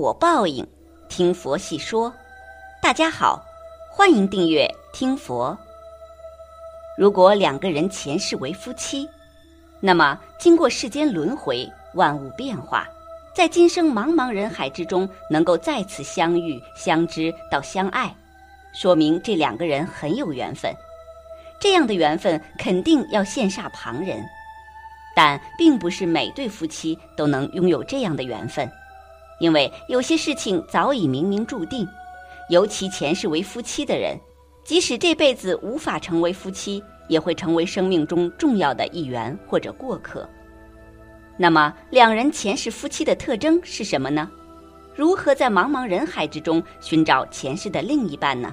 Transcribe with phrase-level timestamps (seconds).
[0.00, 0.66] 果报应，
[1.10, 2.10] 听佛细说。
[2.80, 3.44] 大家好，
[3.90, 5.54] 欢迎订阅听佛。
[6.96, 9.06] 如果两个人前世为夫妻，
[9.78, 12.88] 那么经过世间轮回、万物变化，
[13.34, 18.10] 在今生茫茫人海之中能够再次相遇、相知到相爱，
[18.72, 20.74] 说明这两个人很有缘分。
[21.60, 24.24] 这样的缘分肯定要羡煞旁人，
[25.14, 28.66] 但并不是每对夫妻都能拥有这样的缘分，
[29.40, 31.86] 因为有些事情早已冥冥注定。
[32.48, 34.18] 尤其前世为夫妻的人，
[34.64, 40.28] 即使这辈子无法成为夫妻，也会成为生命中重要的一员或者过客。
[41.36, 44.30] 那么，两人前世夫妻的特征是什么呢？
[44.96, 48.52] 如何在茫茫人海之中寻找前世的另一半呢？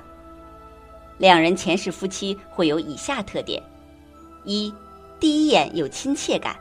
[1.18, 3.62] 两人前世夫妻会有以下特点：
[4.44, 4.72] 一，
[5.20, 6.56] 第一眼有亲切感。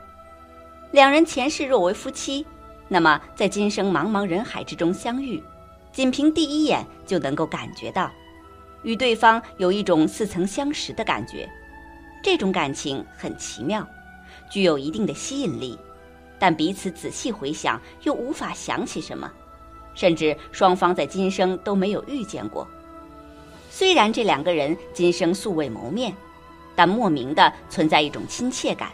[0.91, 2.43] 两人前世若为夫妻，
[2.87, 5.43] 那么在今生茫茫人海之中相遇，
[5.91, 8.11] 仅凭第一眼就能够感觉到，
[8.83, 11.49] 与对方有一种似曾相识的感觉。
[12.23, 13.87] 这种感情很奇妙，
[14.49, 15.77] 具有一定的吸引力，
[16.39, 19.31] 但彼此仔细回想又无法想起什么，
[19.93, 22.67] 甚至双方在今生都没有遇见过。
[23.69, 26.15] 虽然这两个人今生素未谋面，
[26.75, 28.91] 但莫名的存在一种亲切感，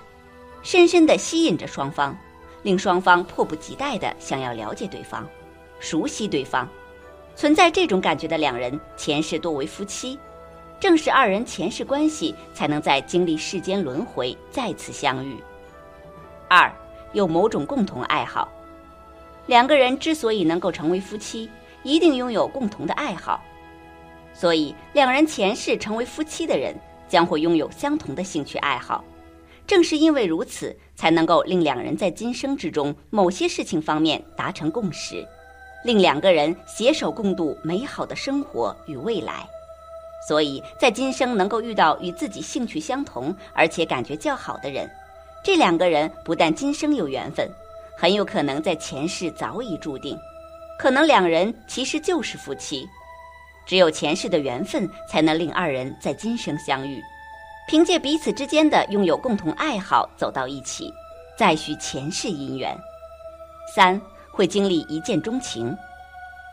[0.62, 2.16] 深深的吸引着双方，
[2.64, 5.28] 令双方迫不及待的想要了解对方，
[5.80, 6.68] 熟悉对方。
[7.36, 10.18] 存在这种感觉的两人前世多为夫妻，
[10.80, 15.38] 正是二人前世关系才能在经历世间轮回再次相遇。
[16.48, 16.72] 二
[17.12, 18.48] 有某种共同爱好，
[19.48, 21.50] 两个人之所以能够成为夫妻，
[21.84, 23.44] 一定拥有共同的爱好。
[24.34, 26.76] 所以，两人前世成为夫妻的人
[27.08, 29.04] 将会拥有相同的兴趣爱好。
[29.66, 35.26] 正是因为如此，才能够令两人在今生之中某些事情方面达成共识，
[35.86, 39.48] 令两个人携手共度美好的生活与未来。
[40.28, 44.90] 所以在今生能够遇到与自己兴趣相同而且感觉较好的人，
[45.44, 47.50] 这两个人不但今生有缘分，
[47.98, 50.18] 很有可能在前世早已注定，
[50.80, 52.88] 可能两人其实就是夫妻。
[53.66, 57.02] 只有前世的缘分，才能令二人在今生相遇，
[57.68, 60.94] 凭借彼此之间的拥有共同爱好走到一起，
[61.38, 62.78] 再续前世姻缘。
[63.74, 64.00] 三
[64.32, 65.76] 会经历一见钟情，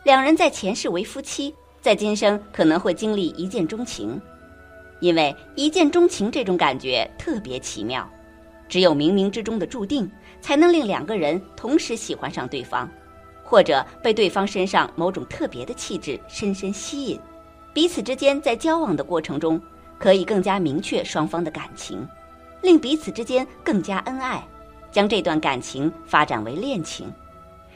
[0.03, 4.19] 两人在前世为夫妻，在今生可能会经历一见钟情，
[4.99, 8.09] 因为一见钟情这种感觉特别奇妙，
[8.69, 10.09] 只有冥冥之中的注定，
[10.41, 12.89] 才能令两个人同时喜欢上对方。
[13.43, 17.19] 或者被对方身上某种特别的气质深深吸引，
[17.73, 19.61] 彼此之间在交往的过程中，
[20.01, 22.07] 可以更加明确双方的感情，
[22.63, 24.43] 令彼此之间更加恩爱，
[24.91, 27.13] 将这段感情发展为恋情。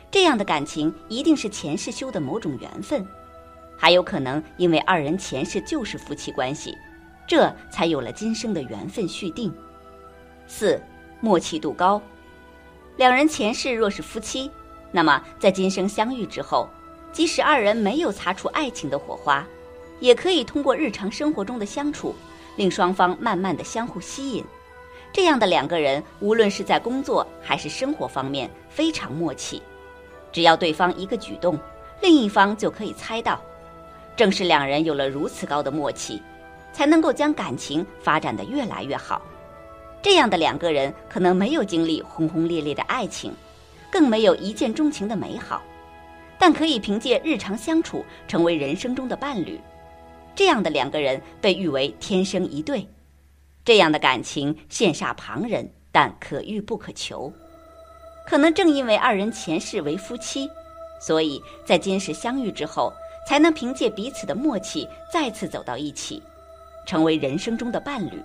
[0.09, 3.05] 这样的感情一定是前世修的某种缘分，
[3.77, 6.75] 还有可能因为二人前世就是夫妻关系，
[7.27, 9.53] 这才有了今生的缘分续定。
[10.47, 10.81] 四，
[11.21, 12.01] 默契度高，
[12.97, 14.49] 两人前世若是夫妻。
[14.91, 16.67] 那么，在今生相遇之后，
[17.11, 19.45] 即使二人没有擦出爱情的火花，
[19.99, 22.15] 也可以通过日常生活中的相处，
[22.55, 24.43] 令双方慢慢的相互吸引。
[25.11, 29.61] 这样的两个人，无论是在工作还是生活方面，非常默契。
[30.31, 31.57] 只要对方一个举动，
[32.01, 33.41] 另一方就可以猜到。
[34.15, 36.21] 正是两人有了如此高的默契，
[36.73, 39.21] 才能够将感情发展的越来越好。
[40.01, 43.33] 这样的两个人，可能没有经历轰轰烈烈的爱情。
[43.91, 45.61] 更没有一见钟情的美好，
[46.37, 49.57] 但可以凭借日常相处成为人生中的伴侣。
[50.35, 52.87] 这样的两个人被誉为天生一对。
[53.63, 57.31] 这样的感情羡煞旁人，但可遇不可求。
[58.27, 60.49] 可能正因为二人前世为夫妻，
[60.99, 62.91] 所以在今世相遇之后，
[63.27, 66.21] 才能凭借彼此的默契再次走到一起，
[66.85, 68.21] 成为人生中的伴侣。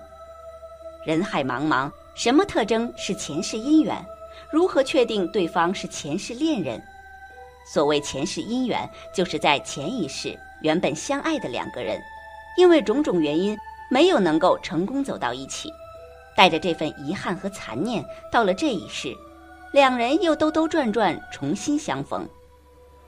[1.06, 3.96] 人海茫茫，什么特征是前世姻缘？
[4.50, 6.82] 如何确定对方是前世恋人？
[7.72, 12.00] 所谓前世姻缘，就是在前一世原本相爱的两个人，
[12.56, 13.56] 因为种种原因
[13.90, 15.72] 没有能够成功走到一起，
[16.36, 19.14] 带着这份遗憾和残念，到了这一世，
[19.72, 22.28] 两人又兜兜转转重新相逢。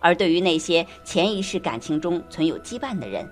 [0.00, 3.28] 而对于那些前一世感情中存有羁绊的人，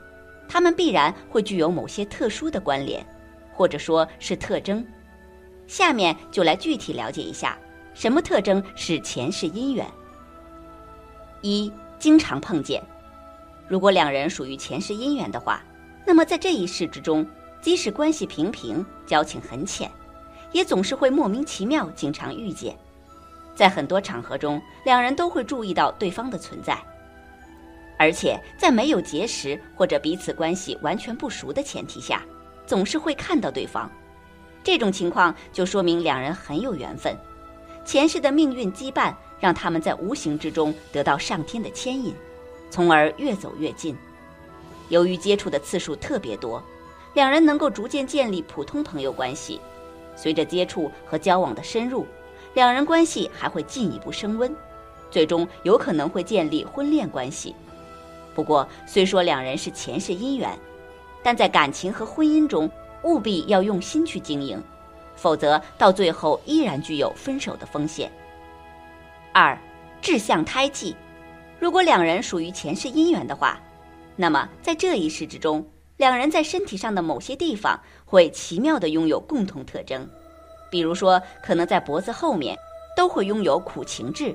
[0.49, 3.05] 他们必然会具有某些特殊的关联，
[3.53, 4.87] 或者说是特征。
[5.67, 7.59] 下面就来具体了解一下。
[7.93, 9.85] 什么特征是前世姻缘？
[11.43, 12.81] 一、经常碰见。
[13.71, 15.63] 如果两人属于前世姻缘的话，
[16.05, 17.25] 那么在这一世之中，
[17.63, 19.89] 即使关系平平，交情很浅，
[20.51, 22.77] 也总是会莫名其妙经常遇见。
[23.55, 26.77] 在很多场合中，两人都会注意到对方的存在，
[27.97, 32.25] 而且在没有结识或者彼此关系完全不熟的前提下，
[32.67, 33.89] 总是会看到对方。
[34.65, 37.17] 这种情况就说明两人很有缘分，
[37.85, 42.13] 前世的命运羁绊让他们在无形之中得到上天的牵引，
[42.71, 43.97] 从而越走越近。
[44.89, 46.63] 由于接触的次数特别多，
[47.15, 49.61] 两人能够逐渐建立普通朋友关系。
[50.17, 52.07] 随着接触和交往的深入，
[52.55, 54.55] 两人关系还会进一步升温，
[55.11, 57.55] 最终有可能会建立婚恋关系。
[58.35, 60.51] 不过，虽说两人是前世姻缘，
[61.23, 62.71] 但在感情和婚姻中，
[63.03, 64.63] 务必要用心去经营，
[65.17, 68.11] 否则到最后依然具有分手的风险。
[69.33, 69.59] 二，
[70.03, 70.95] 志向胎记，
[71.61, 73.61] 如果两人属于前世姻缘的话，
[74.17, 75.65] 那么在这一世之中，
[75.99, 80.09] 两人在身体上的某些地方会奇妙的拥有共同特征，
[80.71, 82.59] 比如说，可能在脖子后面
[82.97, 84.35] 都会拥有苦情痣，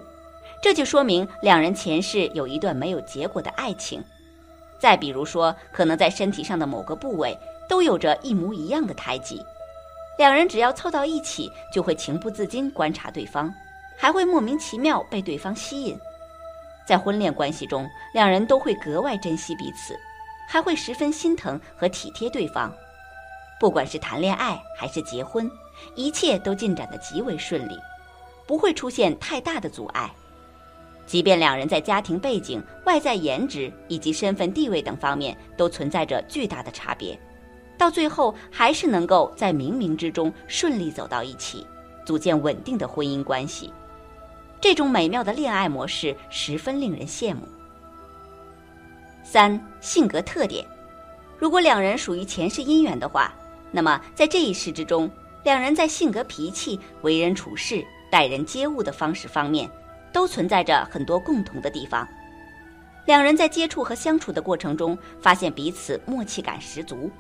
[0.62, 4.02] 这就说明两人前世有一段没有结果的爱情。
[4.80, 7.38] 再比如说，可能在身体上的某个部位。
[7.68, 9.44] 都有着一模一样的胎记，
[10.20, 13.52] 两人只要凑到一起，就会情不自禁观察对方，
[13.98, 15.98] 还会莫名其妙被对方吸引。
[16.86, 20.00] 在婚恋关系中，两人都会格外珍惜彼此，
[20.48, 22.72] 还会十分心疼和体贴对方。
[23.60, 25.50] 不管是谈恋爱还是结婚，
[25.96, 27.80] 一切都进展得极为顺利，
[28.46, 30.14] 不会出现太大的阻碍。
[31.08, 37.18] 即便两人在家庭背景、外在颜值以及身份地位等方面都存在着巨大的差别。
[37.78, 41.66] 到最后，还是能够在冥冥之中顺利走到一起，
[42.06, 43.72] 组建稳定的婚姻关系。
[44.66, 47.42] 这种美妙的恋爱模式十分令人羡慕。
[49.24, 50.66] 三、性格特点：
[51.38, 53.32] 如果两人属于前世姻缘的话，
[53.70, 55.08] 那么在这一世之中，
[55.44, 59.70] 两人在性格、脾气、为人处事、待人接物的方式方面，
[60.12, 62.08] 都存在着很多共同的地方。
[63.06, 67.12] 两人在接触和相处的过程中，发现彼此默契感十足。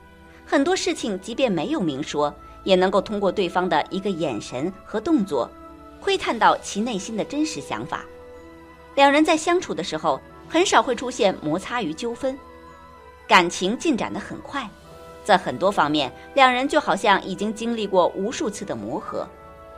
[0.47, 5.47] 很多事情，即便没有明说，也能够通过对方的一个眼神和动作，
[6.05, 8.05] 窥探到其内心的真实想法。
[8.93, 12.37] 两人在相处的时候，很少会出现摩擦与纠纷，
[13.27, 14.69] 感情进展得很快。
[15.23, 19.27] 在很多方面，两人就好像已经经历过无数次的磨合，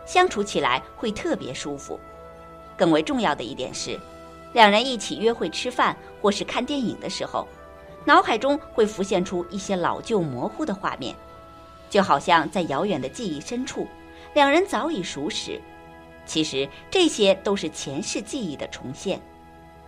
[0.06, 1.98] 相处起来会特别舒服。
[2.76, 3.98] 更为重要的一点是，
[4.52, 7.48] 两人一起约会吃饭或是看电影的时候。
[8.04, 11.16] 脑海中会浮现出一些老旧模糊的画面，
[11.90, 13.88] 就好像在遥远的记忆深处，
[14.34, 15.62] 两人早已熟识。
[16.28, 19.20] 其实这些都是前世记忆的重现。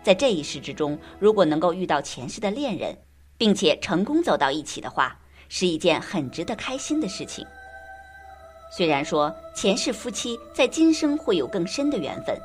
[0.02, 2.98] 在这一世之中，如果能够遇到前世的恋人，
[3.38, 5.20] 并且成功走到一起的话，
[5.50, 7.46] 是一件很值得开心的事情。
[8.72, 12.36] 虽然说前世夫妻在今生会有更深的缘分，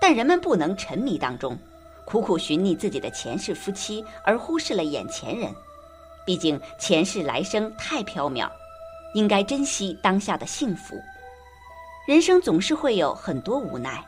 [0.00, 1.56] 但人们不能沉迷当中。
[2.04, 5.52] 苦苦寻觅自己的前世夫妻，而忽视了眼前人。
[6.24, 8.50] 毕竟前世来生太缥缈，
[9.14, 10.96] 应该珍惜当下的幸福。
[12.04, 14.04] 人生总是会有很多无奈，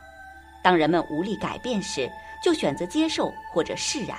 [0.61, 2.11] 当人们无力改变时，
[2.43, 4.17] 就选择接受或者释然。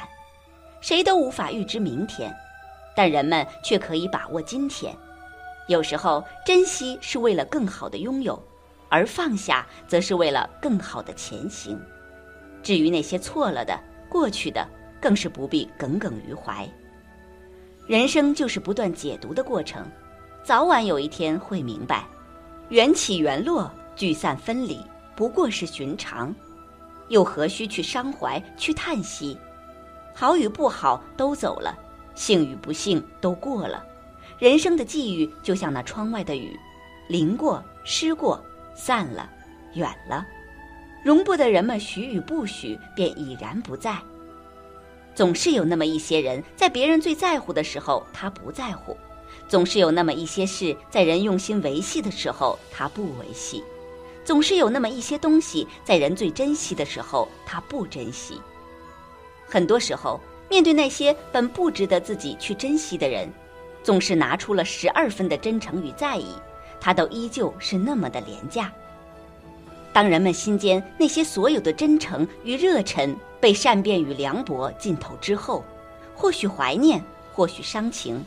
[0.81, 2.34] 谁都无法预知明天，
[2.94, 4.96] 但人们却可以把握今天。
[5.69, 8.43] 有时候，珍惜是为了更好的拥有，
[8.88, 11.78] 而放下则是为了更好的前行。
[12.62, 13.78] 至于那些错了的、
[14.09, 14.66] 过去的，
[15.02, 16.66] 更是不必耿耿于怀。
[17.87, 19.87] 人生就是不断解读的过程，
[20.42, 22.04] 早晚有一天会明白，
[22.68, 24.80] 缘起缘落、聚散分离
[25.14, 26.35] 不过是寻常，
[27.08, 29.38] 又何须去伤怀、去叹息？
[30.14, 31.78] 好与不好都走了，
[32.14, 33.85] 幸与不幸都过了。
[34.38, 36.58] 人生的际遇就像那窗外的雨，
[37.08, 38.42] 淋过、湿过、
[38.75, 39.30] 散了、
[39.75, 40.26] 远了。
[41.04, 43.96] 容不得人们许与不许，便已然不在。
[45.14, 48.94] 总是有那么一些人，在别人最在乎的时候，他不在乎；
[49.49, 53.62] 总是有那么一些事，在人用心维系的时候，他不维系；
[54.25, 58.41] 总是有那么一些东西，在人最珍惜的时候，他不珍惜。
[59.47, 63.33] 很多时候，面对那些本不值得自己去珍惜的人，
[63.85, 66.35] 总是拿出了十二分的真诚与在意，
[66.81, 68.73] 他都依旧是那么的廉价。
[69.93, 75.65] 当人们心间那些所有的真诚与热忱被善变与凉薄浸透之后，
[76.15, 78.23] 或许怀念，或许伤情，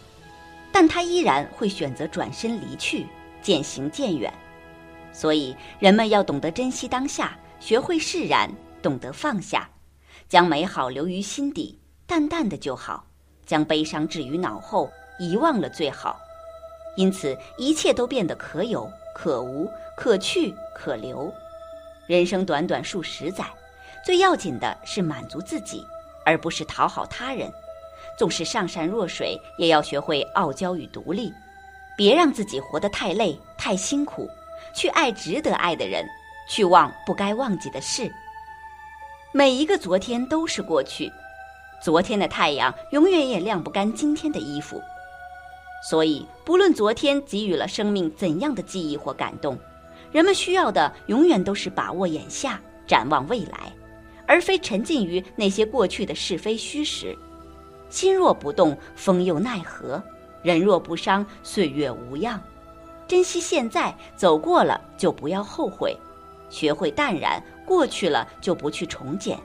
[0.82, 3.06] 但他依然会选择转身离去，
[3.42, 4.34] 渐行渐远。
[5.12, 8.50] 所以，人们要懂得珍惜当下，学会释然，
[8.82, 9.70] 懂得放下，
[10.30, 13.04] 将美好留于心底，淡淡的就好；
[13.46, 16.18] 将悲伤置于脑后，遗忘了最好。
[16.96, 21.30] 因此，一切都变得可有可无，可去可留。
[22.08, 23.44] 人生短短数十载，
[24.06, 25.86] 最要紧的是满足自己，
[26.26, 27.52] 而不是讨好他人。
[28.20, 31.32] 纵使上善若水，也要学会傲娇与独立。
[31.96, 34.30] 别让自己活得太累、太辛苦，
[34.76, 36.06] 去爱值得爱的人，
[36.50, 38.12] 去忘不该忘记的事。
[39.32, 41.10] 每一个昨天都是过去，
[41.82, 44.82] 昨天的太阳永远也晾不干今天的衣服。
[45.90, 49.58] 所以，不论昨天给予了生命怎样的记忆或感动，
[50.12, 53.72] 人们需要的永远都是把握眼下，展望未来，
[54.28, 57.18] 而非沉浸于那些过去的是非虚实。
[57.90, 60.02] 心若不动，风又奈何；
[60.44, 62.42] 人若不伤，岁月无恙。
[63.08, 65.98] 珍惜现在，走过了就不要后悔，
[66.50, 69.40] 学会淡然，过去了就不去重捡。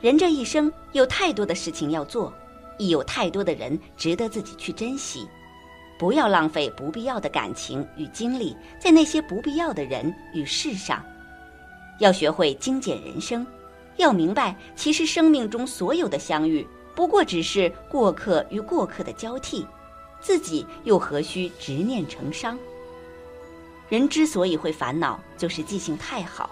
[0.00, 2.32] 人这一生有太多的事情要做，
[2.78, 5.28] 亦有太多的人值得自己去珍惜。
[5.98, 11.04] 不要浪费不必要的感情与精力在那些不必要的人与事上。
[11.98, 13.44] 要学会精简人生，
[13.96, 16.64] 要明白，其实生命中所有的相遇。
[16.98, 19.64] 不过只是过客与过客的交替，
[20.20, 22.58] 自己又何须执念成伤？
[23.88, 26.50] 人之所以会烦恼，就是记性太好，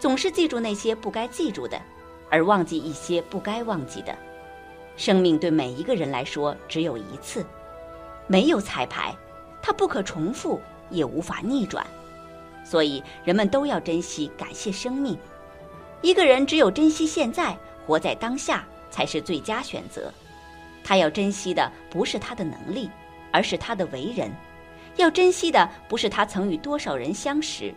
[0.00, 1.80] 总是记住那些不该记住的，
[2.28, 4.12] 而忘记一些不该忘记的。
[4.96, 7.46] 生命对每一个人来说只有一次，
[8.26, 9.16] 没有彩排，
[9.62, 11.86] 它不可重复，也无法逆转。
[12.64, 15.16] 所以人们都要珍惜、感谢生命。
[16.02, 18.66] 一个人只有珍惜现在，活在当下。
[18.90, 20.12] 才是最佳选择。
[20.84, 22.88] 他要珍惜的不是他的能力，
[23.32, 24.30] 而是他的为人；
[24.96, 27.74] 要珍惜的不是他曾与多少人相识，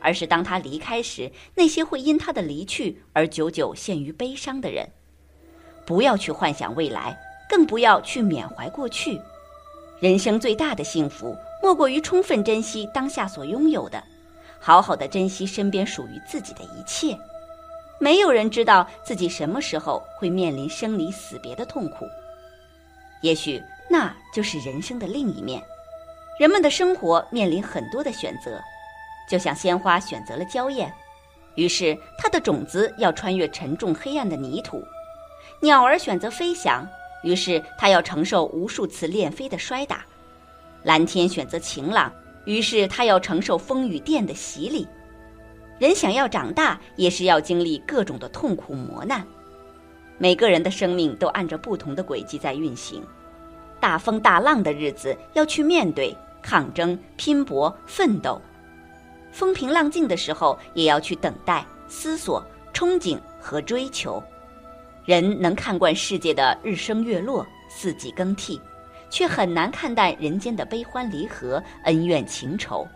[0.00, 4.88] 而是当他离开时，那些会因他的离去而久久陷于悲伤的人。
[5.84, 9.20] 不要去幻想未来，更不要去缅怀过去。
[9.98, 14.02] 人生最大的幸福，莫过于充分珍惜当下所拥有的，
[14.60, 17.18] 好好的珍惜身边属于自己的一切。
[18.02, 22.04] 没有人知道自己什么时候会面临生离死别的痛苦，
[23.20, 25.62] 也许那就是人生的另一面。
[26.36, 28.60] 人们的生活面临很多的选择，
[29.30, 30.92] 就像鲜花选择了娇艳，
[31.54, 34.80] 于是它的种子要穿越沉重黑暗的泥土；
[35.60, 36.84] 鸟儿选择飞翔，
[37.22, 39.98] 于是它要承受无数次练飞的摔打；
[40.82, 42.12] 蓝天选择晴朗，
[42.46, 44.88] 于是它要承受风雨电的洗礼。
[45.78, 49.26] 人想要长大，也是要经历各种的痛苦磨难。
[50.18, 53.02] 每个人的生命都按着不同的轨迹在运行，
[53.80, 58.40] 大风大浪的日子要去面对、抗争、拼搏、奋斗；
[59.32, 64.22] 风平浪静的时候，也要去等待、思索、憧憬和追求。
[65.04, 68.60] 人能看惯世界的日升月落、四季更替，
[69.10, 72.86] 却很难看淡人间的悲欢离合、恩怨情仇。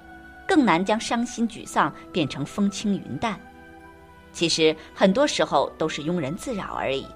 [0.47, 3.39] 更难将伤心沮丧变成风轻云淡，
[4.33, 7.07] 其实很多时候都是庸人自扰而已。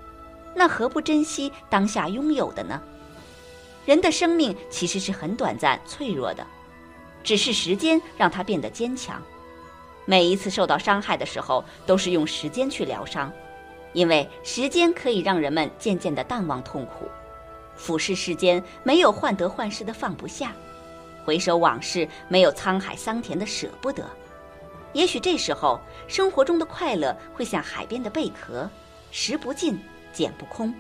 [0.55, 2.81] 那何不珍惜当下拥有的呢？
[3.87, 6.47] 人的生命其实是很短暂、脆弱的，
[7.23, 9.23] 只是时间让它变得坚强。
[10.05, 13.33] 每一次受到伤害的时候，都是用时间去疗伤，
[13.93, 17.09] 因为时间可以让人们渐渐的淡忘痛苦。
[17.77, 20.53] 俯视世间，没有患得患失的放不下。
[21.25, 24.05] 回首往事，没有沧海桑田的舍不得。
[24.93, 28.69] 也许这时候，生活中的快乐会像海边的贝壳，
[29.13, 29.79] 拾不尽，
[30.13, 30.75] 捡不空。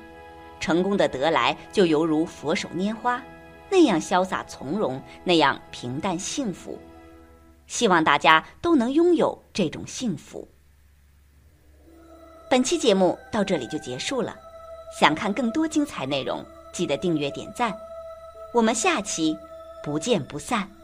[0.59, 3.23] 成功的得来，就犹如佛手拈花，
[3.71, 6.79] 那样潇洒从容，那样平淡幸福。
[7.67, 10.47] 希望大家都能拥有这种幸福。
[12.51, 14.37] 本期节目到这里就结束了，
[14.99, 17.73] 想看更多精彩内容，记得订阅点赞。
[18.53, 19.39] 我们下期。
[19.83, 20.80] 不见不散。